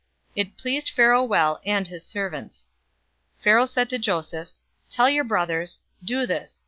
[0.35, 2.71] It pleased Pharaoh well, and his servants.
[3.37, 4.49] 045:017 Pharaoh said to Joseph,
[4.89, 6.59] "Tell your brothers, 'Do this.